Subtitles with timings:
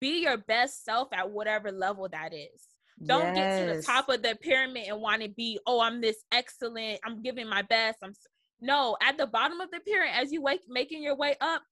[0.00, 2.66] be your best self at whatever level that is.
[3.04, 3.36] Don't yes.
[3.36, 6.98] get to the top of the pyramid and want to be, oh, I'm this excellent.
[7.04, 7.98] I'm giving my best.
[8.02, 8.12] I'm
[8.60, 11.62] no at the bottom of the pyramid as you wake making your way up.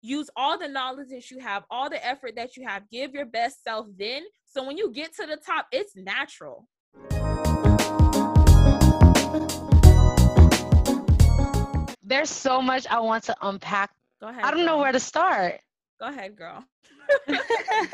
[0.00, 2.88] Use all the knowledge that you have, all the effort that you have.
[2.90, 4.22] Give your best self then.
[4.46, 6.68] So when you get to the top, it's natural.
[12.02, 13.90] There's so much I want to unpack.
[14.20, 14.44] Go ahead.
[14.44, 15.60] I don't know where to start.
[16.00, 16.64] Go ahead, girl.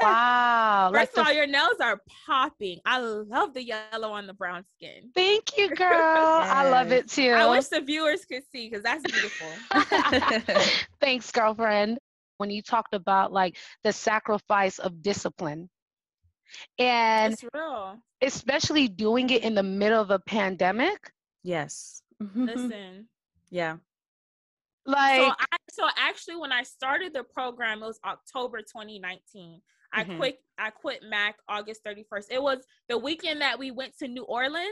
[0.00, 0.90] wow.
[0.92, 2.80] First like of all, your nails are popping.
[2.84, 5.10] I love the yellow on the brown skin.
[5.14, 5.88] Thank you, girl.
[5.88, 6.50] yes.
[6.50, 7.30] I love it too.
[7.30, 9.48] I wish the viewers could see because that's beautiful.
[11.00, 11.98] Thanks, girlfriend.
[12.36, 15.70] When you talked about like the sacrifice of discipline.
[16.78, 17.98] And it's real.
[18.20, 21.10] Especially doing it in the middle of a pandemic.
[21.42, 22.02] Yes.
[22.34, 23.08] Listen.
[23.50, 23.76] Yeah.
[24.86, 29.60] Like so, I, so actually when I started the program, it was October 2019.
[29.92, 30.16] I mm-hmm.
[30.18, 32.26] quit I quit Mac August 31st.
[32.30, 34.66] It was the weekend that we went to New Orleans.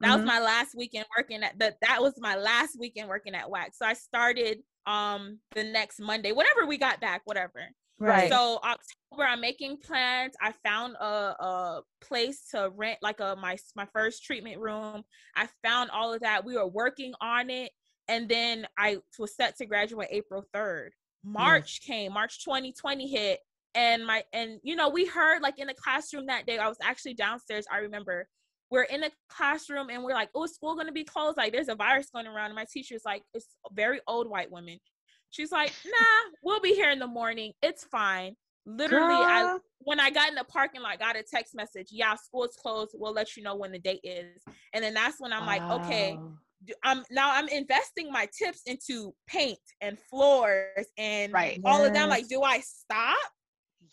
[0.00, 0.16] That mm-hmm.
[0.18, 3.78] was my last weekend working at the that was my last weekend working at Wax.
[3.78, 7.60] So I started um the next Monday, whatever we got back, whatever.
[7.98, 8.30] Right.
[8.30, 10.34] So October, I'm making plans.
[10.40, 15.02] I found a, a place to rent, like a my my first treatment room.
[15.34, 16.44] I found all of that.
[16.44, 17.70] We were working on it
[18.08, 20.90] and then I was set to graduate April 3rd.
[21.24, 21.86] March mm.
[21.86, 23.40] came, March 2020 hit,
[23.74, 26.58] and my and you know we heard like in the classroom that day.
[26.58, 27.66] I was actually downstairs.
[27.70, 28.28] I remember
[28.70, 31.36] we're in a classroom and we're like, "Oh, school gonna be closed?
[31.36, 34.78] Like, there's a virus going around." And my teacher's like, "It's very old white woman."
[35.30, 37.52] She's like, "Nah, we'll be here in the morning.
[37.62, 39.22] It's fine." Literally, Girl.
[39.22, 41.88] I when I got in the parking lot, got a text message.
[41.90, 42.92] Yeah, school's closed.
[42.94, 44.42] We'll let you know when the date is.
[44.72, 46.18] And then that's when I'm like, okay,
[46.84, 51.60] I'm now I'm investing my tips into paint and floors and right.
[51.64, 51.88] all yes.
[51.88, 52.08] of them.
[52.08, 53.16] Like, do I stop?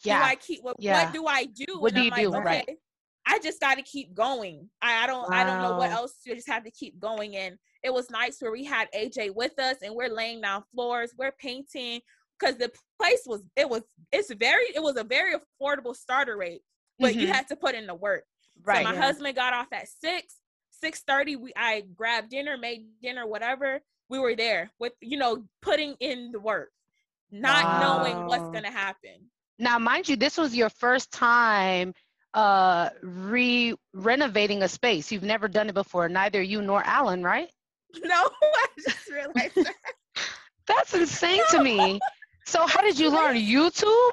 [0.04, 0.20] Yeah.
[0.20, 1.06] Do I keep what, yeah.
[1.06, 1.80] what do I do?
[1.80, 2.50] What and do I'm you like, do?
[2.50, 2.78] Okay, right.
[3.26, 4.70] I just got to keep going.
[4.82, 5.38] I, I don't wow.
[5.38, 6.14] I don't know what else.
[6.26, 7.36] You just have to keep going.
[7.36, 11.14] And it was nice where we had AJ with us and we're laying down floors,
[11.18, 12.02] we're painting
[12.40, 16.62] because the place was it was it's very it was a very affordable starter rate,
[17.00, 17.22] but mm-hmm.
[17.22, 18.24] you had to put in the work.
[18.64, 18.78] Right.
[18.78, 19.02] So my yeah.
[19.02, 20.36] husband got off at six.
[20.84, 23.82] 6:30 we I grabbed dinner, made dinner, whatever.
[24.10, 26.72] We were there with you know putting in the work,
[27.32, 27.80] not wow.
[27.80, 29.30] knowing what's gonna happen.
[29.60, 31.94] Now, mind you, this was your first time
[32.34, 35.12] uh re renovating a space.
[35.12, 37.50] You've never done it before, neither you nor Alan, right?
[38.04, 39.76] No, I just realized that.
[40.68, 42.00] That's insane to me.
[42.46, 43.36] So how did you learn?
[43.36, 44.12] YouTube?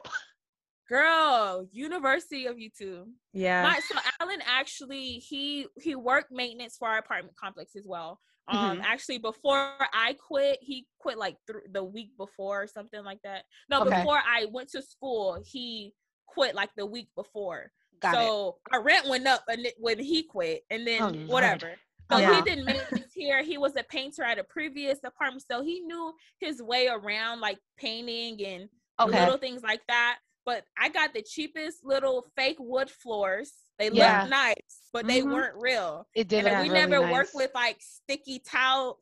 [0.91, 3.05] Girl, University of YouTube.
[3.33, 3.63] Yeah.
[3.63, 8.19] My, so Alan actually he he worked maintenance for our apartment complex as well.
[8.49, 8.81] Um, mm-hmm.
[8.85, 13.45] actually before I quit, he quit like th- the week before or something like that.
[13.71, 13.99] No, okay.
[13.99, 15.95] before I went to school, he
[16.27, 17.71] quit like the week before.
[18.01, 18.75] Got so it.
[18.75, 19.45] our rent went up
[19.79, 21.75] when he quit, and then oh, whatever.
[22.11, 22.35] So yeah.
[22.35, 23.45] he did maintenance here.
[23.45, 27.59] He was a painter at a previous apartment, so he knew his way around like
[27.79, 28.69] painting and
[28.99, 29.21] okay.
[29.21, 33.53] little things like that but I got the cheapest little fake wood floors.
[33.79, 34.23] They yeah.
[34.23, 34.55] look nice,
[34.93, 35.09] but mm-hmm.
[35.09, 36.07] they weren't real.
[36.15, 36.47] It did.
[36.47, 37.13] And we really never nice.
[37.13, 38.99] worked with like sticky towel,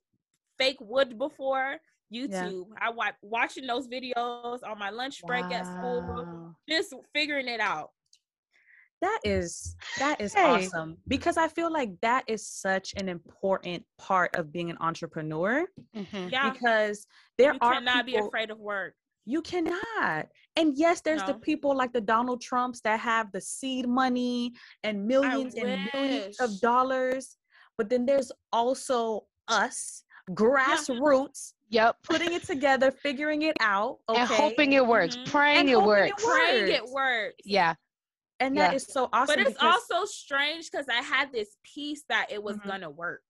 [0.58, 1.76] fake wood before.
[2.12, 2.30] YouTube.
[2.70, 2.80] Yeah.
[2.80, 5.52] I watch watching those videos on my lunch break wow.
[5.52, 7.90] at school, just figuring it out.
[9.00, 10.42] That is that is hey.
[10.42, 15.66] awesome because I feel like that is such an important part of being an entrepreneur.
[15.94, 16.28] Mm-hmm.
[16.30, 17.06] Yeah, because
[17.36, 18.94] there you are cannot people, be afraid of work.
[19.28, 20.28] You cannot.
[20.56, 21.26] And yes, there's no.
[21.26, 26.40] the people like the Donald Trumps that have the seed money and millions and millions
[26.40, 27.36] of dollars.
[27.76, 31.52] But then there's also us, grassroots.
[31.68, 31.96] Yep.
[32.04, 33.98] Putting it together, figuring it out.
[34.08, 34.18] Okay.
[34.18, 35.14] And hoping it works.
[35.14, 35.30] Mm-hmm.
[35.30, 36.22] Praying it works.
[36.22, 37.42] It Praying it works.
[37.44, 37.74] Yeah.
[38.40, 38.76] And that yeah.
[38.76, 39.34] is so awesome.
[39.36, 42.68] But it's because- also strange because I had this peace that it was mm-hmm.
[42.70, 43.20] gonna work.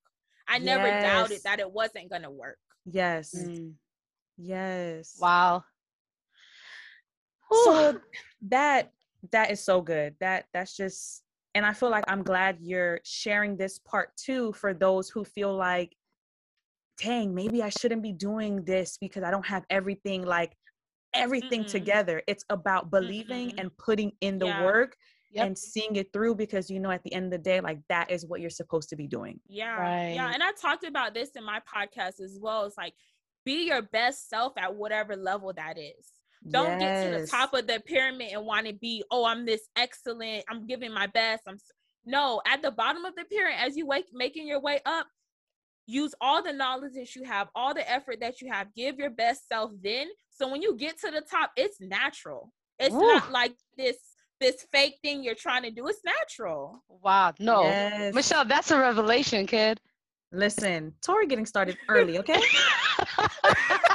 [0.47, 1.03] I never yes.
[1.03, 2.59] doubted that it wasn't gonna work.
[2.87, 3.35] Yes.
[3.37, 3.73] Mm.
[4.37, 5.17] Yes.
[5.21, 5.65] Wow
[7.53, 8.01] so
[8.49, 8.93] that
[9.33, 10.15] that is so good.
[10.21, 11.23] That that's just
[11.55, 15.57] and i feel like i'm glad you're sharing this part too for those who feel
[15.57, 15.97] like
[17.03, 20.55] dang maybe i shouldn't be doing this because i don't have everything like
[21.15, 22.23] everything mm together.
[22.27, 24.65] It's about believing mm and putting in the yeah.
[24.65, 24.97] work
[25.31, 25.47] Yep.
[25.47, 28.11] and seeing it through because you know at the end of the day like that
[28.11, 29.39] is what you're supposed to be doing.
[29.47, 29.75] Yeah.
[29.75, 30.15] Right.
[30.15, 32.65] yeah and i talked about this in my podcast as well.
[32.65, 32.95] It's like
[33.45, 36.07] be your best self at whatever level that is
[36.49, 36.81] don't yes.
[36.81, 40.45] get to the top of the pyramid and want to be, oh, I'm this excellent.
[40.49, 41.43] I'm giving my best.
[41.47, 41.59] I'm
[42.05, 45.07] no at the bottom of the pyramid as you wake making your way up.
[45.87, 48.75] Use all the knowledge that you have, all the effort that you have.
[48.75, 50.07] Give your best self then.
[50.31, 52.53] So when you get to the top, it's natural.
[52.79, 53.01] It's Ooh.
[53.01, 53.97] not like this
[54.41, 55.89] this fake thing you're trying to do.
[55.89, 56.85] It's natural.
[56.89, 57.33] Wow.
[57.41, 57.65] No.
[57.65, 58.15] Yes.
[58.15, 59.81] Michelle, that's a revelation, kid.
[60.31, 62.41] Listen, Tori getting started early, okay?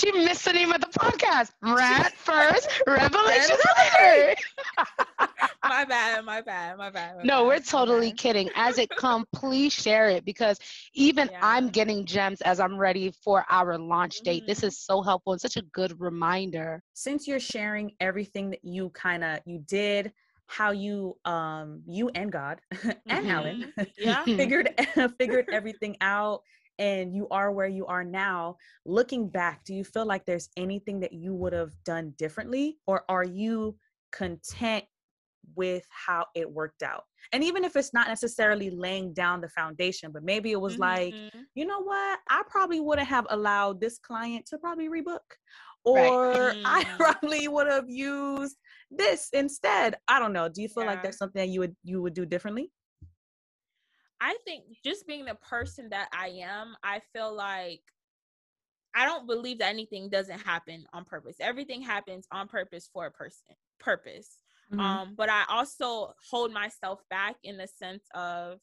[0.00, 1.52] she missed the name of the podcast.
[1.62, 4.34] Rat first, revelations That's later.
[5.64, 7.16] my bad, my bad, my bad.
[7.16, 8.50] my No, bad, we're totally kidding.
[8.54, 10.58] As it come, please share it because
[10.94, 14.44] even I'm getting gems as I'm ready for our launch date.
[14.46, 14.64] This Mhm.
[14.64, 16.82] is so helpful and such a good reminder.
[16.94, 20.12] Since you're sharing everything that you kind of you did,
[20.46, 22.60] how you um you and God
[23.08, 24.24] and Alan Yeah.
[24.36, 24.70] figured
[25.18, 26.42] figured everything out
[26.80, 30.98] and you are where you are now looking back do you feel like there's anything
[30.98, 33.76] that you would have done differently or are you
[34.10, 34.84] content
[35.54, 40.10] with how it worked out and even if it's not necessarily laying down the foundation
[40.12, 41.44] but maybe it was like Mhm.
[41.54, 45.18] you know what i probably wouldn't have allowed this client to probably rebook
[45.86, 46.12] Right.
[46.14, 46.96] or i Mm.
[46.98, 48.56] probably would have used
[48.90, 51.02] this instead i don't know do you feel like Yeah.
[51.04, 52.70] there's something that you would you would do differently
[54.20, 57.82] I think just being the person that I am, I feel like
[58.94, 61.36] I don't believe that anything doesn't happen on purpose.
[61.40, 64.42] Everything happens on purpose for a person purpose.
[64.72, 64.80] Mhm.
[64.80, 68.60] Um, but I also hold myself back in the sense of,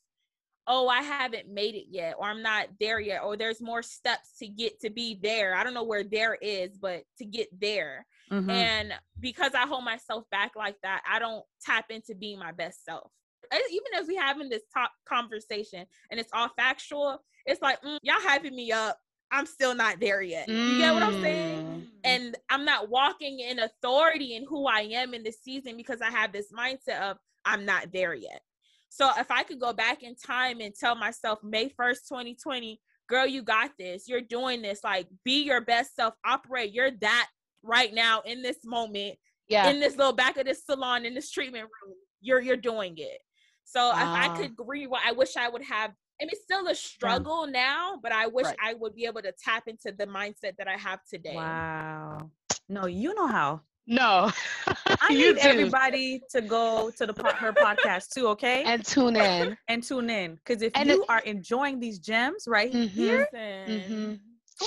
[0.68, 4.38] oh, I haven't made it yet, or I'm not there yet, or there's more steps
[4.39, 5.56] to get to be there.
[5.56, 8.06] I don't know where there is, but to get there.
[8.31, 8.50] Mhm.
[8.50, 12.83] And because I hold myself back like that, I don't tap into being my best
[12.83, 13.12] self.
[13.53, 18.15] Even as we having this top conversation and it's all factual, it's like mm, y'all
[18.19, 18.97] hyping me up.
[19.31, 20.47] I'm still not there yet.
[20.47, 21.65] You get what I'm saying?
[21.65, 21.83] Mm.
[22.05, 26.09] And I'm not walking in authority in who I am in this season because I
[26.09, 28.41] have this mindset of I'm not there yet.
[28.89, 32.79] So if I could go back in time and tell myself May 1st, 2020,
[33.09, 34.07] girl, you got this.
[34.07, 34.79] You're doing this.
[34.83, 36.73] Like be your best self, operate.
[36.73, 37.27] You're that
[37.63, 39.17] right now in this moment,
[39.49, 39.69] Yeah.
[39.69, 41.95] in this little back of this salon, in this treatment room.
[42.21, 43.19] You're you're doing it.
[43.69, 44.35] So if I Wow.
[44.37, 48.25] could rewind, I wish I would have and it's still a struggle now, but I
[48.25, 48.55] wish Right.
[48.63, 51.35] I would be able to tap into the mindset that I have today.
[51.35, 52.31] Wow.
[52.69, 53.61] No, you know how.
[53.85, 54.31] no.
[55.01, 55.47] I you need do.
[55.47, 58.63] everybody to go to the po- her podcast too, okay?
[58.63, 59.57] And, And tune in.
[59.67, 62.89] And tune in because if And you it- are enjoying these gems right Mhm.
[62.89, 63.81] here, Listen.
[63.91, 64.19] Mhm.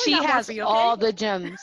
[0.05, 1.58] She has for you, all the gems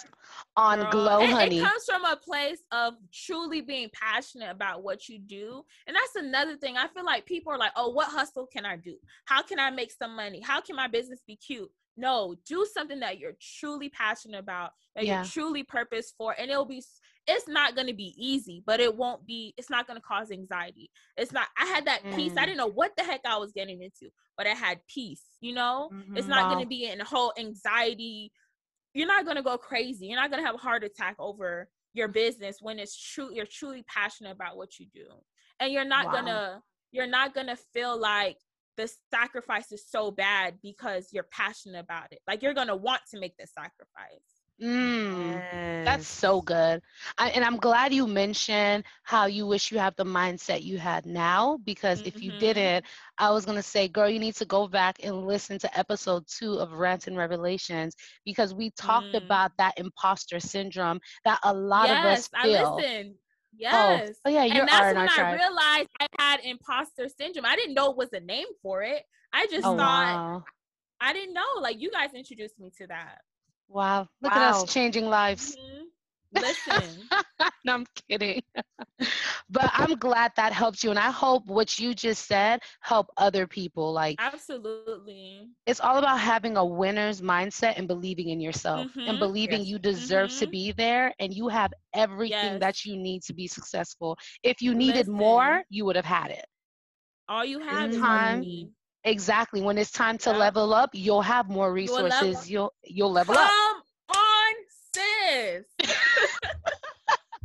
[0.57, 1.59] on Girl, Glow it, Honey.
[1.59, 5.63] It comes from a place of truly being passionate about what you do.
[5.85, 6.75] And that's another thing.
[6.75, 8.97] I feel like people are like, oh, what hustle can I do?
[9.25, 10.41] How can I make some money?
[10.41, 11.69] How can my business be cute?
[11.95, 15.17] No, do something that you're truly passionate about, that Yeah.
[15.21, 16.35] you're truly purpose for.
[16.37, 16.83] And it'll be,
[17.27, 20.29] it's not going to be easy, but it won't be, it's not going to cause
[20.31, 20.91] anxiety.
[21.17, 22.33] It's not, I had that peace.
[22.37, 22.45] I Mm.
[22.45, 25.91] didn't know what the heck I was getting into, but I had peace, you know?
[26.15, 26.29] It's Mhm.
[26.29, 26.53] not Wow.
[26.53, 28.31] going to be in a whole anxiety
[28.97, 30.07] you're not going to go crazy.
[30.07, 33.45] You're not going to have a heart attack over your business when it's true you're
[33.45, 35.05] truly passionate about what you do.
[35.59, 36.11] And you're not Wow.
[36.13, 36.61] going to
[36.91, 38.37] you're not going to feel like
[38.75, 42.19] the sacrifice is so bad because you're passionate about it.
[42.27, 44.36] Like you're going to want to make the sacrifice.
[44.61, 45.43] Mm.
[45.85, 46.81] That's so good.
[47.17, 51.05] I, and I'm glad you mentioned how you wish you have the mindset you had
[51.05, 52.33] now because if you Mhm.
[52.33, 52.85] didn't,
[53.17, 56.25] I was going to say, girl, you need to go back and listen to episode
[56.27, 57.95] two of Rants and Revelations
[58.25, 59.15] because we talked Mm.
[59.15, 62.85] about that imposter syndrome that a lot yes, of us feel.
[62.85, 63.15] I listened.
[63.71, 64.19] Oh, Yes.
[64.25, 65.29] oh, yeah, you're and that's when I tribe.
[65.29, 67.45] realized I had imposter syndrome.
[67.45, 69.03] I didn't know it was a name for it.
[69.33, 70.45] I just Oh, thought wow.
[70.99, 71.45] I didn't know.
[71.61, 73.21] Like you guys introduced me to that.
[73.67, 74.07] Wow.
[74.21, 75.57] Look at us changing lives.
[75.57, 75.91] Mhm.
[76.31, 77.09] Listen.
[77.65, 78.41] no, I'm kidding.
[79.49, 80.89] but I'm glad that helped you.
[80.89, 83.93] And I hope what you just said help other people.
[83.93, 85.55] Like Absolutely.
[85.65, 89.19] it's all about having a winner's mindset and believing in yourself and Mhm.
[89.19, 89.65] believing Yes.
[89.65, 90.47] you deserve to Mhm.
[90.47, 92.59] be there and you have everything Yes.
[92.59, 94.17] that you need to be successful.
[94.43, 96.45] If you needed more, you would have had it.
[97.27, 98.75] All you have is time.
[99.07, 99.61] Exactly.
[99.61, 100.37] When it's time to Yeah.
[100.37, 102.49] level up, you'll have more You'll level- resources.
[102.51, 103.49] You'll you'll level up.
[103.49, 104.53] Come on,
[104.93, 105.65] sis.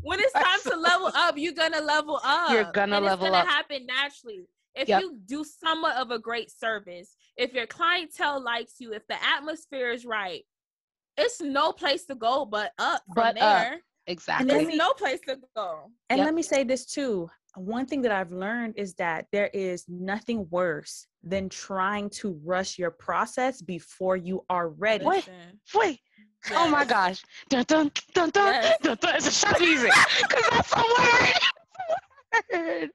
[0.02, 2.50] when it's time That's to level up, you're gonna level up.
[2.50, 3.49] You're gonna and level it's gonna up.
[3.49, 4.47] happen naturally.
[4.75, 5.00] If Yep.
[5.02, 9.90] you do somewhat of a great service, if your clientele likes you, if the atmosphere
[9.92, 10.45] is right,
[11.16, 13.61] it's no place to go but up from But up.
[13.62, 13.83] there.
[14.09, 14.47] Exactly.
[14.49, 15.92] let There's me- no place to go.
[16.11, 16.25] And Yep.
[16.25, 17.31] let me say this too.
[17.56, 22.78] One thing that I've learned is that there is nothing worse than trying to rush
[22.78, 25.04] your process before you are ready.
[25.04, 25.26] Wait.
[25.28, 25.61] Listen.
[25.75, 26.00] Wait.
[26.56, 27.23] Oh my gosh.
[27.50, 28.78] Dun dun dun dun Yes.
[28.82, 29.14] dun dun.
[29.16, 29.92] It's a shot music.
[29.92, 30.85] Cause that's a
[32.52, 32.90] word.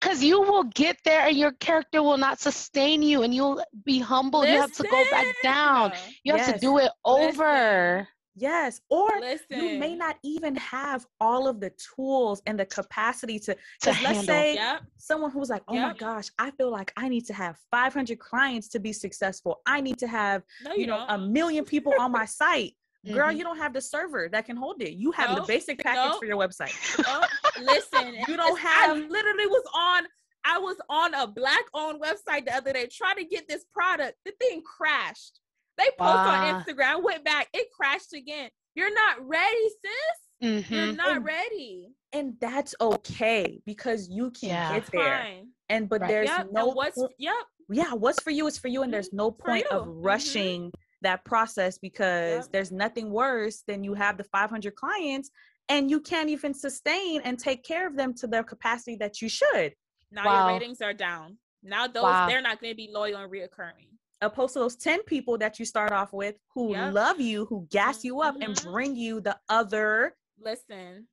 [0.00, 3.98] Cause you will get there and your character will not sustain you and you'll be
[3.98, 4.46] humbled.
[4.46, 5.92] You have to go back down.
[6.24, 8.08] You have to do it Listen.
[8.34, 8.80] Yes.
[8.88, 13.54] Or Listen, you may not even have all of the tools and the capacity to,
[13.54, 14.24] To let's handle.
[14.24, 14.82] say Yep.
[14.96, 18.68] someone who's like, oh my gosh, I feel like I need to have 500 clients
[18.68, 19.60] to be successful.
[19.66, 21.10] I need to have, No, you, you, know, don't.
[21.10, 22.74] a million people on my site.
[23.04, 23.36] Girl, Mhm.
[23.38, 24.92] you don't have the server that can hold it.
[24.92, 26.20] You have the basic package Nope.
[26.20, 26.72] for your website.
[27.06, 27.26] Oh,
[27.60, 30.06] listen, You don't it's- I literally was on.
[30.44, 34.18] I was on a black-owned website the other day trying to get this product.
[34.24, 35.38] The thing crashed.
[35.82, 36.54] They post Wow.
[36.54, 38.50] on Instagram, went back, it crashed again.
[38.74, 40.70] You're not ready, sis.
[40.70, 40.96] You're Mhm.
[40.96, 41.94] not And- ready.
[42.12, 44.78] And that's okay because you can Yeah.
[44.78, 45.18] get there.
[45.22, 45.48] Fine.
[45.68, 46.08] And but Right.
[46.08, 46.48] there's Yep.
[46.52, 47.34] no and what's yep.
[47.68, 49.14] yeah, what's for you is for you, and there's Mhm.
[49.14, 49.92] no point of you.
[49.92, 50.04] Mhm.
[50.04, 52.52] rushing that process because Yep.
[52.52, 55.30] there's nothing worse than you have the 500 clients
[55.68, 59.28] and you can't even sustain and take care of them to their capacity that you
[59.28, 59.74] should.
[60.12, 60.48] Now Wow.
[60.48, 61.38] your ratings are down.
[61.62, 62.28] Now those Wow.
[62.28, 63.88] they're not going to be loyal and reoccurring.
[64.22, 66.94] Opposed to those 10 people that you start off with who Yep.
[66.94, 68.62] love you, who gas you up and Mhm.
[68.72, 71.08] bring you the other Listen,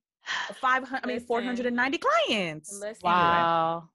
[0.60, 2.72] 500, I mean, 490 clients.
[2.80, 3.02] listen.
[3.02, 3.90] Wow.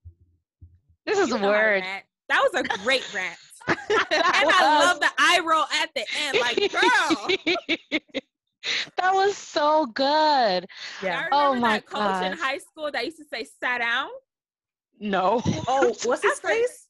[1.06, 1.84] This is You a know word.
[2.28, 3.38] That was a great rant.
[3.68, 6.40] That and I love the eye roll at the end.
[6.40, 7.28] Like, girl.
[8.98, 10.68] that was so good.
[11.02, 11.20] Yeah.
[11.20, 14.10] I remember Oh my that coach in high school that used to say, "Sat down."
[15.00, 15.42] No.
[15.68, 16.85] Oh, what's his face?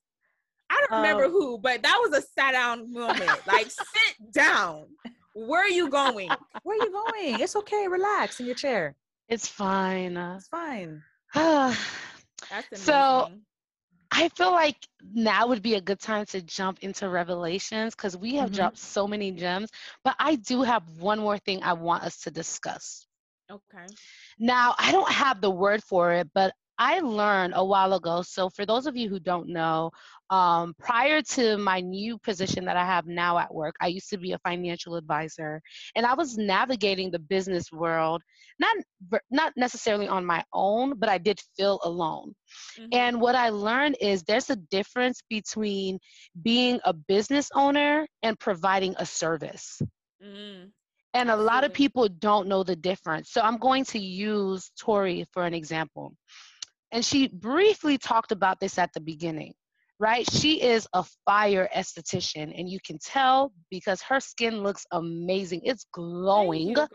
[0.69, 3.45] I don't remember Um, who, but that was a sat down moment.
[3.47, 4.87] Like, sit down.
[5.33, 6.31] Where are you going?
[6.63, 7.39] Where are you going?
[7.39, 7.87] It's okay.
[7.87, 8.95] Relax in your chair.
[9.27, 10.17] It's fine.
[10.17, 11.03] It's fine.
[11.33, 11.77] That's
[12.49, 12.75] amazing.
[12.75, 13.29] So,
[14.11, 14.77] I feel like
[15.13, 18.55] now would be a good time to jump into revelations because we have Mhm.
[18.55, 19.69] dropped so many gems.
[20.03, 23.07] But I do have one more thing I want us to discuss.
[23.51, 23.85] okay.
[24.39, 28.21] Now, I don't have the word for it, but I learned a while ago.
[28.21, 29.91] So, for those of you who don't know,
[30.29, 34.17] um, prior to my new position that I have now at work, I used to
[34.17, 35.61] be a financial advisor,
[35.95, 38.21] and I was navigating the business world,
[38.59, 38.75] not
[39.31, 42.35] not necessarily on my own, but I did feel alone.
[42.77, 42.89] Mhm.
[42.91, 45.99] And what I learned is there's a difference between
[46.41, 49.81] being a business owner and providing a service.
[50.23, 50.71] Mm.
[51.13, 53.31] And a lot of people don't know the difference.
[53.31, 56.13] So I'm going to use Tori for an example.
[56.91, 59.53] And she briefly talked about this at the beginning,
[59.99, 60.29] right?
[60.31, 65.61] She is a fire esthetician, and you can tell because her skin looks amazing.
[65.63, 66.69] It's glowing.
[66.69, 66.87] you,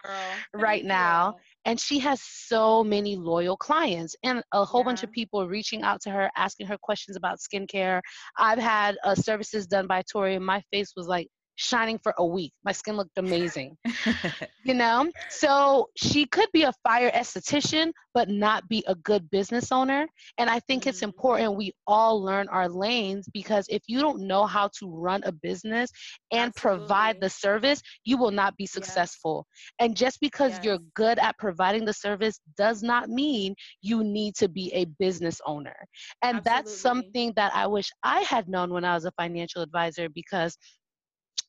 [0.55, 1.35] right Thank now.
[1.37, 1.43] you.
[1.67, 6.01] And she has so many loyal clients and a whole bunch of people reaching out
[6.03, 8.01] to her, asking her questions about skincare.
[8.39, 11.29] I've had uh, services done by Tori, and my face was like
[11.61, 12.53] shining for a week.
[12.65, 13.77] My skin looked amazing,
[14.65, 15.11] you know?
[15.29, 20.07] So she could be a fire esthetician, but not be a good business owner.
[20.39, 21.05] And I think it's Mhm.
[21.05, 25.33] important we all learn our lanes because if you don't know how to run a
[25.33, 25.91] business
[26.33, 28.75] and provide the service, you will not be Yes.
[28.75, 29.47] successful.
[29.79, 34.49] And just because you're good at providing the service does not mean you need to
[34.49, 35.77] be a business owner.
[36.23, 40.09] And that's something that I wish I had known when I was a financial advisor
[40.09, 40.57] because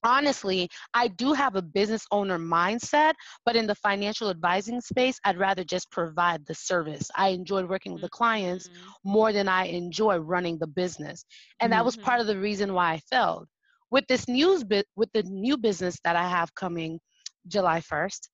[0.04, 3.14] honestly, I do have a business owner mindset,
[3.46, 7.10] but in the financial advising space, I'd rather just provide the service.
[7.16, 8.96] I enjoyed working with the clients Mhm.
[9.04, 11.24] more than I enjoy running the business.
[11.60, 12.22] And that was part Mhm.
[12.22, 13.48] of the reason why I failed.
[13.92, 17.00] With this news bit with the new business that I have coming
[17.48, 18.30] July 1st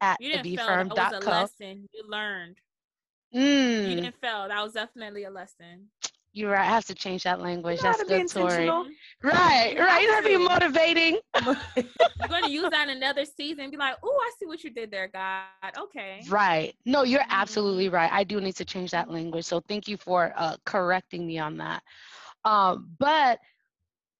[0.00, 0.84] at You the didn't fail.
[0.84, 2.58] That was a lesson you learned.
[3.82, 4.48] You Mm, didn't fail.
[4.48, 5.90] That was definitely a lesson.
[6.32, 6.60] You're right.
[6.60, 7.82] I have to change that language.
[7.82, 8.52] gotta That's be good, Tori.
[8.52, 8.86] intentional.
[9.22, 10.02] Right, right.
[10.02, 11.18] You have have to be motivating.
[12.20, 13.70] You're going to use that in another season.
[13.70, 15.44] Be like, oh, I see what you did there, God.
[15.78, 16.20] Okay.
[16.28, 16.74] Right.
[16.84, 17.30] No, you're Mhm.
[17.30, 18.10] absolutely right.
[18.12, 19.44] I do need to change that language.
[19.44, 21.82] So thank you for uh, correcting me on that.
[22.44, 23.38] Um, but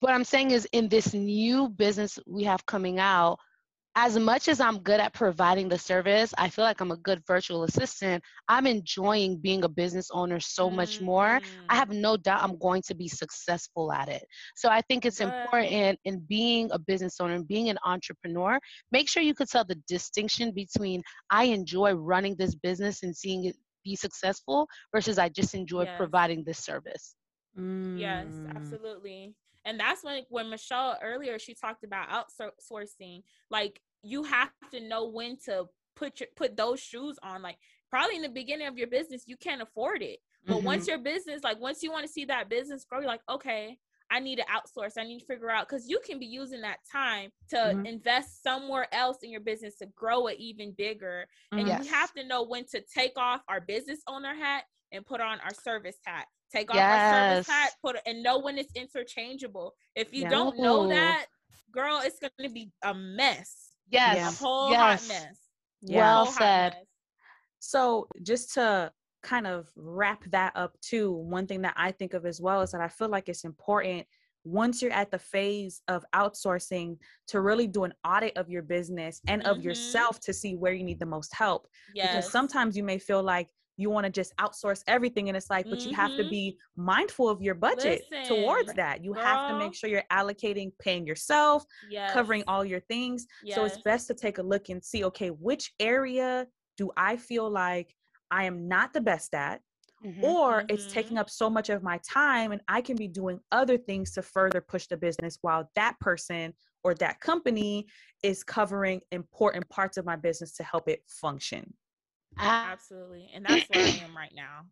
[0.01, 3.39] what I'm saying is, in this new business we have coming out,
[3.97, 7.23] as much as I'm good at providing the service, I feel like I'm a good
[7.27, 8.23] virtual assistant.
[8.49, 11.41] I'm enjoying being a business owner so much more.
[11.69, 11.77] I Mm.
[11.77, 14.25] have no doubt I'm going to be successful at it.
[14.57, 15.21] So I think it's Good.
[15.21, 18.59] important in being a business owner and being an entrepreneur,
[18.93, 23.45] make sure you could tell the distinction between I enjoy running this business and seeing
[23.47, 25.97] it be successful versus I just enjoy Yes.
[25.97, 27.15] providing this service.
[27.93, 28.55] Yes, Mm.
[28.55, 29.35] absolutely.
[29.65, 33.23] And that's when when Michelle earlier she talked about outsourcing.
[33.51, 37.43] Like you have to know when to put your put those shoes on.
[37.43, 37.59] Like
[37.91, 40.21] probably in the beginning of your business you can't afford it.
[40.47, 43.21] But once your business like once you want to see that business grow, you're like,
[43.29, 43.77] okay,
[44.11, 44.95] I need to outsource.
[44.99, 47.87] I need to figure out because you can be using that time to Mhm.
[47.87, 51.29] invest somewhere else in your business to grow it even bigger.
[51.53, 51.69] And.
[51.69, 51.81] Yes.
[51.83, 55.39] we have to know when to take off our business owner hat and put on
[55.41, 56.27] our service hat.
[56.53, 59.75] Take off our service hat, put it, and know when it's interchangeable.
[59.95, 60.31] If you Yeah.
[60.31, 61.27] don't know that,
[61.71, 63.73] girl, it's gonna be a mess.
[63.89, 64.17] Yes.
[64.17, 64.29] Yeah.
[64.29, 64.81] A whole yes.
[65.03, 65.37] hot mess.
[65.81, 65.99] Yeah.
[66.01, 66.73] Well said.
[66.75, 66.85] mess.
[67.61, 68.93] So just to
[69.23, 72.73] kind of wrap that up too, one thing that I think of as well is
[72.73, 74.07] that I feel like it's important
[74.45, 79.21] once you're at the phase of outsourcing to really do an audit of your business
[79.29, 79.65] and of Mhm.
[79.65, 81.69] yourself to see where you need the most help.
[81.95, 82.09] Yes.
[82.17, 85.69] Because sometimes you may feel like you want to just outsource everything and it's like,
[85.71, 86.31] but you have to Mhm.
[86.31, 89.03] be mindful of your budget towards that.
[89.05, 92.11] You have to make sure you're allocating paying yourself, yes.
[92.13, 93.27] covering all your things.
[93.49, 96.47] So it's best to take a look and see, okay, which area
[96.77, 97.95] do I feel like
[98.31, 99.63] I am not the best at?
[100.05, 100.23] Mhm.
[100.23, 101.21] Or it's taking Mhm.
[101.21, 104.61] up so much of my time and I can be doing other things to further
[104.61, 107.87] push the business while that person or that company
[108.23, 111.75] is covering important parts of my business to help it function.
[112.39, 113.31] Ah, Absolutely.
[113.35, 114.67] And that's where I am right now.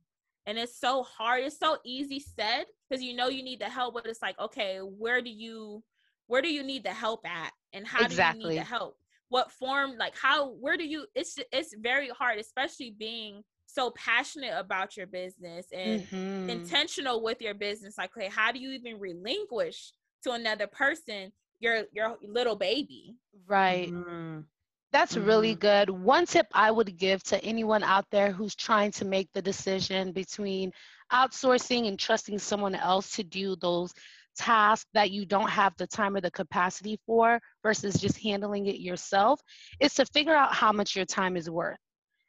[0.47, 1.45] And it's so hard.
[1.45, 4.79] It's so easy said because you know you need the help, but it's like, okay,
[4.79, 5.85] where do you
[6.27, 7.53] where do you need the help at?
[7.73, 8.97] And how do you need the help?
[9.29, 14.55] What form, like how where do you it's it's very hard, especially being so passionate
[14.59, 16.47] about your business and mhm.
[16.47, 17.99] intentional with your business.
[17.99, 23.17] Like, okay, how do you even relinquish to another person your your little baby?
[23.47, 23.95] Right.
[23.95, 24.47] Mm,
[24.93, 25.57] That's really Mhm.
[25.57, 25.91] good.
[25.91, 30.13] One tip I would give to anyone out there who's trying to make the decision
[30.13, 30.73] between
[31.13, 33.93] outsourcing and trusting someone else to do those
[34.37, 38.79] tasks that you don't have the time or the capacity for versus just handling it
[38.81, 39.41] yourself
[39.81, 41.79] is to figure out how much your time is worth.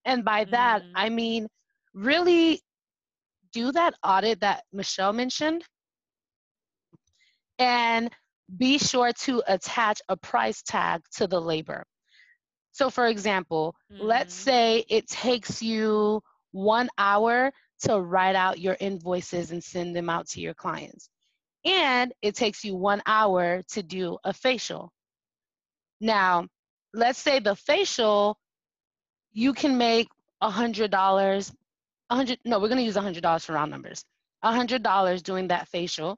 [0.05, 0.95] And by that, Mhm.
[0.95, 1.47] I mean
[1.93, 2.61] really
[3.51, 5.63] do that audit that Michelle mentioned
[7.59, 8.09] and
[8.57, 11.85] be sure to attach a price tag to the labor.
[12.79, 14.43] So, for example, let's Mhm.
[14.43, 20.27] say it takes you one hour to write out your invoices and send them out
[20.29, 21.09] to your clients,
[21.65, 24.93] and it takes you one hour to do a facial.
[25.99, 26.47] Now,
[26.93, 28.39] let's say the facial,
[29.33, 30.07] you can make
[30.41, 31.53] a hundred dollars.
[32.09, 32.39] A hundred?
[32.45, 34.05] No, we're gonna use a hundred dollars for round numbers.
[34.41, 36.17] A hundred dollars doing that facial.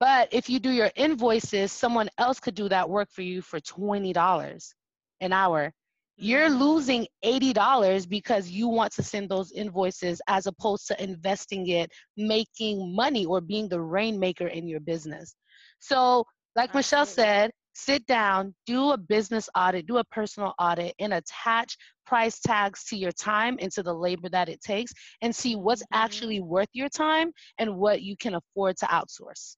[0.00, 3.60] But if you do your invoices, someone else could do that work for you for
[3.60, 4.74] twenty dollars
[5.20, 5.74] an hour.
[6.22, 11.66] You're losing eighty dollars because you want to send those invoices as opposed to investing
[11.68, 15.34] it, making money or being the rainmaker in your business.
[15.80, 17.14] So, like Michelle Absolutely.
[17.14, 22.84] said, sit down, do a business audit, do a personal audit, and attach price tags
[22.84, 25.90] to your time and to the labor that it takes, and see what's Mhm.
[25.92, 29.56] actually worth your time and what you can afford to outsource.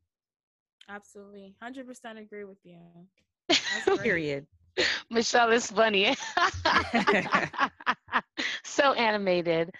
[0.88, 1.54] Absolutely.
[1.60, 2.80] 100% agree with you.
[3.70, 4.46] That's period.
[5.10, 6.14] Michelle is funny.
[8.64, 9.70] so animated.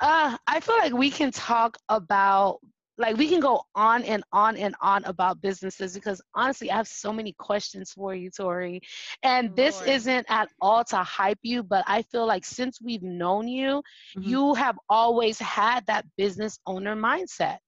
[0.00, 2.58] Uh, I feel like we can talk about,
[2.98, 6.88] like, we can go on and on and on about businesses because honestly, I have
[6.88, 8.80] so many questions for you, Tori.
[9.22, 13.48] And this isn't at all to hype you, but I feel like since we've known
[13.48, 13.82] you,
[14.14, 14.20] Mhm.
[14.20, 17.58] you have always had that business owner mindset.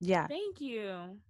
[0.00, 0.28] Yeah.
[0.28, 1.20] Thank you.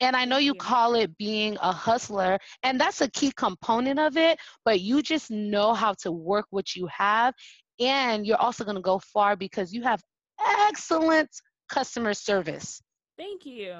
[0.00, 4.16] And I know you call it being a hustler, and that's a key component of
[4.16, 7.34] it, but you just know how to work what you have.
[7.78, 10.02] And you're also going to go far because you have
[10.40, 11.30] excellent
[11.68, 12.82] customer service.
[13.16, 13.74] Thank you.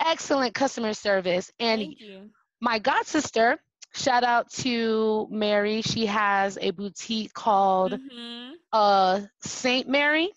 [0.00, 1.50] Excellent customer service.
[1.58, 2.30] And Thank you.
[2.60, 3.58] my god sister,
[3.94, 5.82] shout out to Mary.
[5.82, 10.30] She has a boutique called hmm uh, Saint Mary.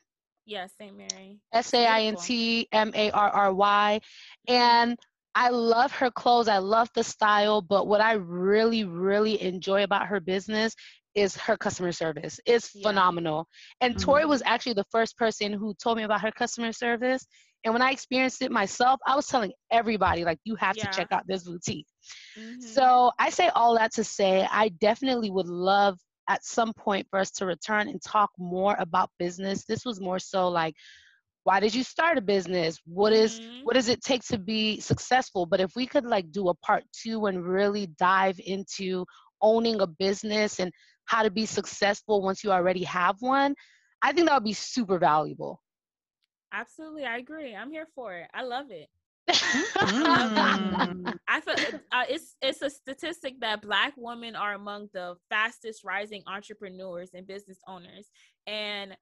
[0.46, 0.96] Yes, St.
[0.96, 1.39] Mary.
[1.54, 4.02] S A I N T M A R R Y.
[4.48, 5.00] And
[5.36, 6.48] I love her clothes.
[6.48, 7.62] I love the style.
[7.62, 10.76] But what I really, really enjoy about her business
[11.15, 12.39] is her customer service.
[12.46, 12.84] It's Yeah.
[12.88, 13.48] phenomenal.
[13.82, 14.00] And Mhm.
[14.00, 17.26] Tori was actually the first person who told me about her customer service.
[17.63, 20.84] And when I experienced it myself, I was telling everybody, like, you have Yeah.
[20.84, 21.88] to check out this boutique.
[22.38, 22.60] Mhm.
[22.60, 27.19] So I say all that to say I definitely would love at some point for
[27.19, 29.65] us to return and talk more about business.
[29.65, 30.76] This was more so like,
[31.43, 32.79] why did you start a business?
[32.86, 33.63] What is Mhm.
[33.63, 35.45] what does it take to be successful?
[35.45, 39.06] But if we could like do a part two and really dive into
[39.41, 40.71] owning a business and
[41.06, 43.56] how to be successful once you already have one,
[44.01, 45.62] I think that would be super valuable.
[46.51, 47.56] Absolutely, I agree.
[47.56, 48.29] I'm here for it.
[48.34, 48.89] I love it.
[49.84, 51.19] Mm.
[51.27, 51.56] I feel
[51.91, 57.25] uh, it's it's a statistic that Black women are among the fastest rising entrepreneurs and
[57.25, 58.10] business owners,
[58.45, 58.95] and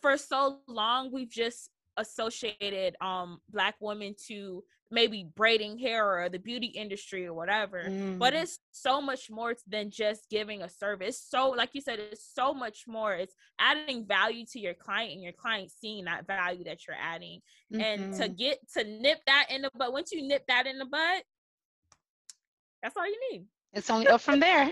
[0.00, 6.38] for so long we've just associated um Black women to maybe braiding hair or the
[6.38, 7.92] beauty industry or whatever.
[8.18, 8.42] But Mm.
[8.42, 11.20] it's so much more than just giving a service.
[11.20, 13.12] So, like you said, it's so much more.
[13.14, 17.42] It's adding value to your client and your client seeing that value that you're adding
[17.70, 18.36] and to Mhm.
[18.38, 21.22] get to nip that in the butt once you nip that in the butt
[22.82, 24.70] that's all you need it's only up from there.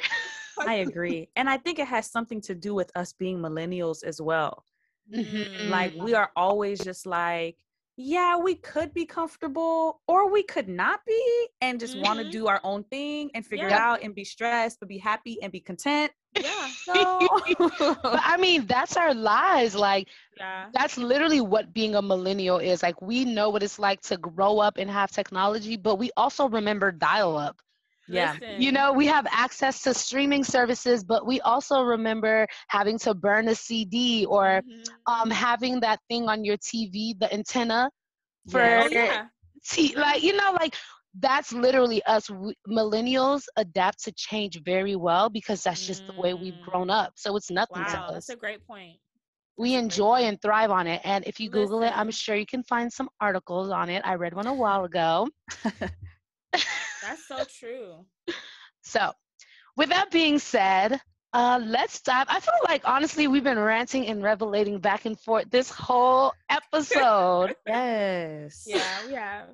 [0.58, 1.28] I agree.
[1.36, 4.64] And I think it has something to do with us being millennials as well.
[5.12, 5.69] Mhm.
[5.71, 7.57] Like we are always just like,
[7.97, 12.47] yeah, we could be comfortable or we could not be and just want to do
[12.47, 15.61] our own thing and figure it out and be stressed, but be happy and be
[15.61, 16.12] content.
[16.37, 17.29] yeah, So
[18.03, 19.75] but I mean, that's our lives.
[19.75, 20.66] Like, yeah.
[20.73, 22.83] that's literally what being a millennial is.
[22.83, 26.49] Like, we know what it's like to grow up and have technology, but we also
[26.49, 27.61] remember dial up.
[28.09, 28.37] Yeah.
[28.38, 33.14] Listen, You know, we have access to streaming services, but we also remember having to
[33.14, 34.99] burn a CD or mhm.
[35.07, 37.90] um, having that thing on your TV, the antenna
[38.49, 38.85] for Yes.
[38.85, 39.29] oh yeah,
[39.69, 40.75] T- like you know like
[41.19, 46.35] that's literally us we, millennials adapt to change very well because that's just the way
[46.35, 47.12] we've grown up.
[47.16, 48.27] So it's nothing to wow, us.
[48.27, 49.01] that's a great point.
[49.59, 51.01] we that's a great enjoy and thrive on it.
[51.05, 54.03] And if you google it i'm sure you can find some articles on it.
[54.05, 55.29] I read one a while ago
[57.02, 58.06] That's so true.
[58.82, 59.12] so
[59.76, 61.00] with that being said
[61.37, 62.26] uh, let's dive.
[62.30, 67.54] I feel like honestly, we've been ranting and revelating back and forth this whole episode.
[67.66, 68.62] Yes.
[68.64, 69.48] Yeah, we have.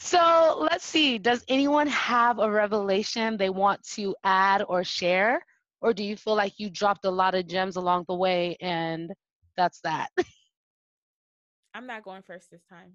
[0.00, 1.18] So let's see.
[1.18, 5.44] Does anyone have a revelation they want to add or share?
[5.80, 9.12] Or do you feel like you dropped a lot of gems along the way and
[9.56, 10.08] that's that?
[11.74, 12.94] I'm not going first this time.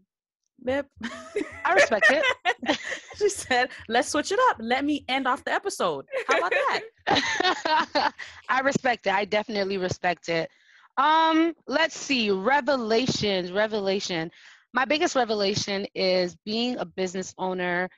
[0.62, 0.88] Bip.
[1.66, 2.26] I respect it.
[3.16, 4.58] she said, let's switch it up.
[4.60, 6.06] Let me end off the episode.
[6.26, 6.82] How about that?
[8.50, 9.14] I respect it.
[9.14, 10.50] I definitely respect it.
[10.98, 12.32] Um, let's see.
[12.32, 14.32] Revelations, revelation.
[14.74, 17.90] My biggest revelation is being a business owner,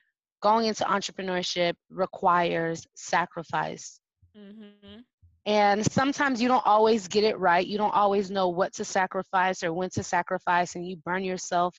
[0.41, 3.99] going into entrepreneurship requires sacrifice.
[4.35, 5.01] hmm
[5.45, 7.65] And sometimes you don't always get it right.
[7.65, 11.75] You don't always know what to sacrifice or when to sacrifice, and you burn yourself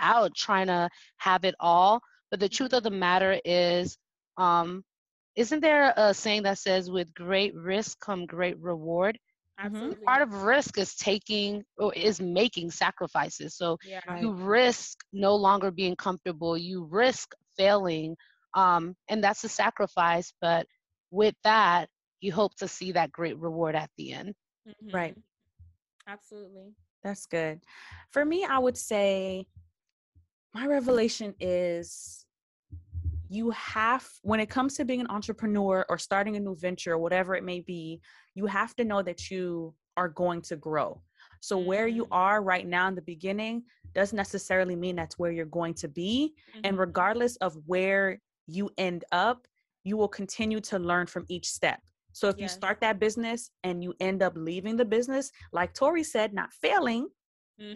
[0.00, 2.00] out trying to have it all.
[2.30, 3.96] But the truth of the matter is,
[4.36, 4.84] um,
[5.36, 9.18] isn't there a saying that says, with great risk come great reward?
[9.58, 10.06] Absolutely.
[10.06, 13.56] Part of risk is taking or is making sacrifices.
[13.56, 14.00] So yeah.
[14.06, 14.22] Right.
[14.22, 18.16] you risk no longer being comfortable, you risk failing,
[18.54, 20.32] um, and that's a sacrifice.
[20.40, 20.66] But
[21.10, 21.88] with that,
[22.20, 24.34] you hope to see that great reward at the end.
[24.92, 25.14] Right.
[25.14, 25.22] Mhm.
[26.06, 26.74] Absolutely.
[27.02, 27.60] That's good.
[28.10, 29.46] For me, I would say
[30.58, 32.26] my revelation is
[33.28, 36.98] you have, when it comes to being an entrepreneur or starting a new venture, or
[36.98, 38.00] whatever it may be,
[38.34, 41.00] you have to know that you are going to grow.
[41.40, 42.08] So, where you Mhm.
[42.26, 46.34] are right now in the beginning doesn't necessarily mean that's where you're going to be.
[46.64, 46.80] And Mhm.
[46.86, 49.46] regardless of where you end up,
[49.84, 51.80] you will continue to learn from each step.
[52.12, 56.02] So, if you start that business and you end up leaving the business, like Tori
[56.02, 57.08] said, not failing,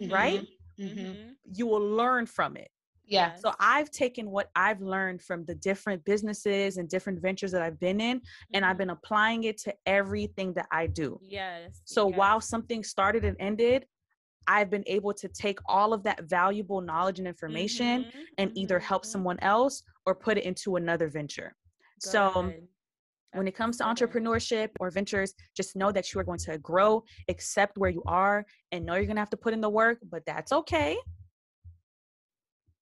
[0.09, 0.41] right?
[0.41, 0.47] Mhm.
[0.79, 1.35] Mhm.
[1.59, 2.71] you will learn from it.
[3.13, 3.35] Yeah.
[3.35, 7.79] So I've taken what I've learned from the different businesses and different ventures that I've
[7.79, 8.21] been in,
[8.53, 8.79] and I've Mhm.
[8.79, 11.19] been applying it to everything that I do.
[11.21, 11.81] Yes.
[11.85, 12.17] So yes.
[12.17, 13.87] while something started and ended,
[14.47, 18.25] I've been able to take all of that valuable knowledge and information Mhm.
[18.39, 19.11] and either help Mhm.
[19.13, 21.55] someone else or put it into another venture.
[21.99, 22.51] So
[23.33, 27.03] when it comes to entrepreneurship or ventures, just know that you are going to grow,
[27.29, 29.99] accept where you are, and know you're going to have to put in the work,
[30.03, 30.97] but that's okay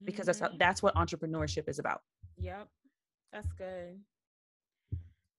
[0.03, 0.59] because that's how, Mhm.
[0.59, 2.01] that's what entrepreneurship is about.
[2.37, 2.67] Yep.
[3.31, 4.03] That's good.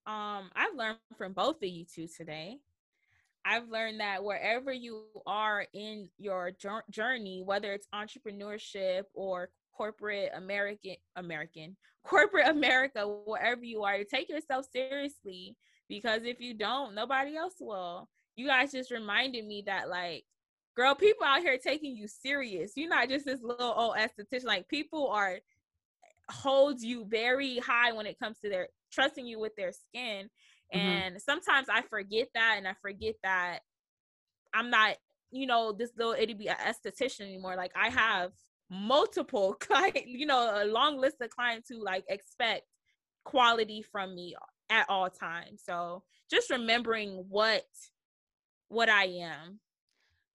[0.06, 2.58] Um, I've learned from both of you two today.
[3.44, 6.52] I've learned that wherever you are in your
[6.90, 14.66] journey, whether it's entrepreneurship or corporate American American corporate America, wherever you are, take yourself
[14.72, 15.56] seriously
[15.88, 18.08] because if you don't, nobody else will.
[18.36, 20.24] You guys just reminded me that like
[20.74, 22.72] girl, people out here taking you serious.
[22.76, 24.44] You're not just this little old esthetician.
[24.44, 25.38] Like people are
[26.30, 30.30] holds you very high when it comes to their trusting you with their skin.
[30.74, 30.78] Mhm.
[30.78, 33.60] And sometimes I forget that and I forget that
[34.54, 34.96] I'm not,
[35.30, 37.56] you know, this little itty be esthetician anymore.
[37.56, 38.32] Like I have
[38.70, 42.62] multiple client, you know, a long list of clients who like expect
[43.24, 44.34] quality from me
[44.70, 45.62] at all times.
[45.64, 47.64] So just remembering what
[48.68, 49.60] what I am.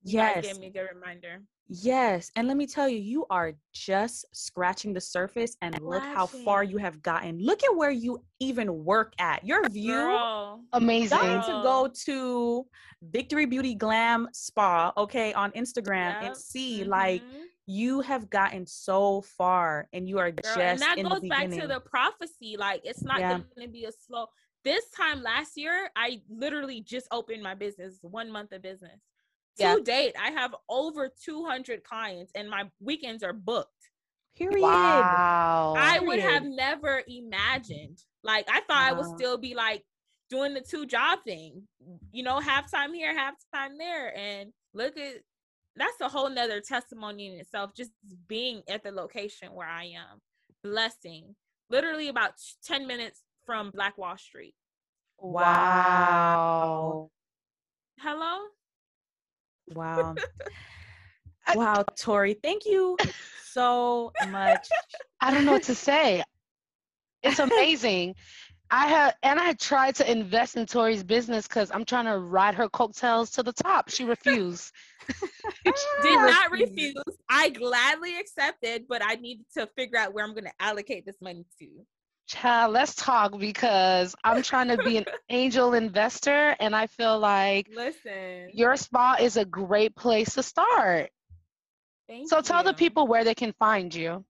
[0.08, 0.46] You guys Yes.
[0.54, 1.44] gave me a good reminder.
[1.68, 2.32] Yes.
[2.38, 6.64] And let me tell you, you are just scratching the surface and look how far
[6.64, 7.40] you have gotten.
[7.40, 9.46] Look at where you even work at.
[9.46, 9.92] Your view.
[9.92, 10.64] Girl.
[10.72, 11.18] Amazing.
[11.18, 12.66] Y'all need to go to
[13.02, 17.44] Victory Beauty Glam Spa, okay, on Instagram and see like Mhm.
[17.66, 21.28] you have gotten so far and you are Girl, just and that in goes the
[21.28, 22.56] back to the prophecy.
[22.56, 23.40] Like it's not Yeah.
[23.40, 24.28] going to be a slow.
[24.64, 29.02] This time last year, I literally just opened my business, one month of business.
[29.58, 29.76] Yeah.
[29.76, 33.72] To date, I have over 200 clients, and my weekends are booked.
[34.36, 34.62] Period.
[34.62, 35.74] Wow.
[35.76, 37.98] I would have never imagined.
[38.24, 39.84] Like I thought I would still be like
[40.30, 41.64] doing the two job thing.
[42.12, 44.16] You know, half time here, half time there.
[44.16, 45.16] And look at
[45.76, 47.92] that's a whole nother testimony in itself, just
[48.28, 50.20] being at the location where I am.
[50.64, 51.36] Blessing.
[51.70, 52.34] Literally about
[52.66, 54.56] 10 minutes from Black Wall Street.
[55.20, 57.10] Wow.
[58.00, 58.38] Hello?
[59.74, 60.16] Wow.
[61.56, 62.36] wow, Tori.
[62.42, 62.98] Thank you
[63.44, 64.68] so much.
[65.22, 66.24] I don't know what to say.
[67.24, 68.16] It's amazing.
[68.70, 72.56] I have, and I tried to invest in Tori's business because I'm trying to ride
[72.56, 73.90] her coattails to the top.
[73.90, 74.72] She refused.
[76.02, 76.96] Did not refuse.
[77.30, 81.16] I gladly accepted, but I needed to figure out where I'm going to allocate this
[81.22, 81.68] money to.
[82.28, 87.70] Child, let's talk because I'm trying to be an angel investor, and I feel like
[87.74, 88.50] Listen.
[88.54, 91.10] your spa is a great place to start.
[92.10, 94.26] Thank So tell the people where they can find you.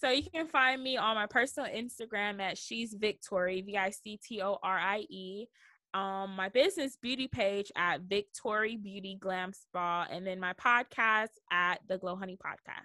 [0.00, 4.18] So you can find me on my personal Instagram at she's Victory, V I C
[4.22, 5.46] T O R I E.
[5.94, 11.80] Um, my business beauty page at Victory Beauty Glam Spa, and then my podcast at
[11.88, 12.84] the Glow Honey Podcast.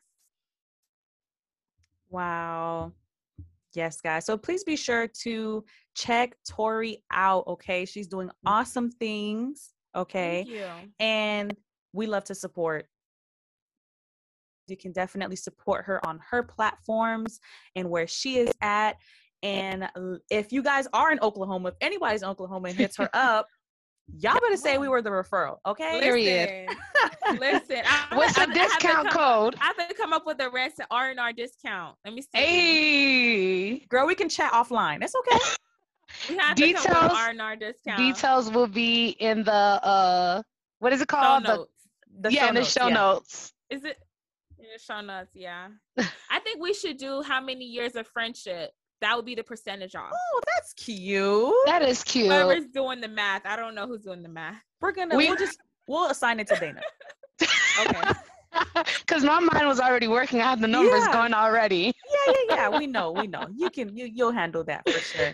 [2.09, 2.93] Wow.
[3.75, 4.25] Yes, guys.
[4.25, 5.63] So please be sure to
[5.95, 7.45] check Tori out.
[7.47, 7.85] Okay.
[7.85, 8.33] She's doing mm.
[8.45, 9.73] awesome things.
[9.95, 10.45] Okay.
[10.99, 11.55] And
[11.93, 12.87] we love to support.
[14.67, 17.39] You can definitely support her on her platforms
[17.75, 18.97] and where she is at.
[19.41, 19.89] And
[20.29, 23.47] if you guys are in Oklahoma, if anybody's in Oklahoma and hits her up,
[24.17, 25.99] y'all better say we were the referral, okay?
[25.99, 26.69] Period.
[27.27, 27.81] Listen, listen.
[27.85, 29.55] I- What's I- the I have to discount come- code?
[29.61, 31.95] I have to come up with a rent R and R discount.
[32.05, 32.27] Let me see.
[32.33, 34.99] Hey, Girl, we can chat offline.
[34.99, 35.37] That's okay.
[36.29, 37.97] we have to come Details- with R and R discount.
[37.97, 40.41] details will be in the uh,
[40.79, 41.45] what is it Show called?
[41.45, 41.71] The- notes.
[42.21, 42.93] The yeah, in the notes, show yeah.
[42.93, 43.53] notes.
[43.69, 43.97] Is it?
[44.57, 45.67] In the show notes, yeah.
[46.29, 48.71] I think we should do how many years of friendship.
[49.01, 50.11] That would be the percentage off.
[50.13, 51.53] Oh, that's cute.
[51.65, 52.27] That is cute.
[52.27, 54.61] Whoever's doing the math, I don't know who's doing the math.
[54.81, 56.81] We're gonna We- we'll just we'll assign it to Dana.
[57.85, 58.01] Okay.
[58.99, 60.41] Because my mind was already working.
[60.41, 61.13] I had the numbers Yeah.
[61.13, 61.93] going already.
[62.27, 62.77] Yeah, yeah, yeah.
[62.79, 63.45] We know, we know.
[63.55, 65.33] You can you you'll handle that for sure.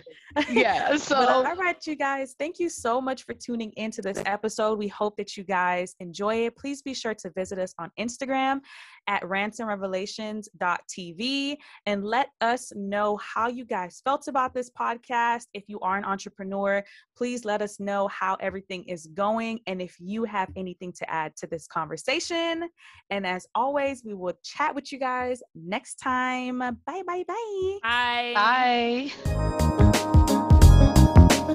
[0.50, 0.96] Yeah.
[0.96, 4.78] So But, all right, you guys, thank you so much for tuning into this episode.
[4.78, 6.56] We hope that you guys enjoy it.
[6.56, 8.60] Please be sure to visit us on Instagram
[9.06, 15.46] at rantsandrevelations.tv and let us know how you guys felt about this podcast.
[15.54, 16.84] If you are an entrepreneur,
[17.16, 21.36] please let us know how everything is going and if you have anything to add
[21.36, 22.68] to this conversation.
[23.10, 26.58] And as always, we will chat with you guys next time.
[26.58, 27.78] Bye, bye, bye.
[27.82, 29.12] Bye.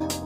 [0.00, 0.22] bye.